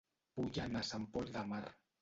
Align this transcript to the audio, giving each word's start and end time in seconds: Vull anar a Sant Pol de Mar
Vull 0.39 0.57
anar 0.63 0.83
a 0.85 0.89
Sant 0.93 1.07
Pol 1.15 1.31
de 1.37 1.47
Mar 1.55 1.65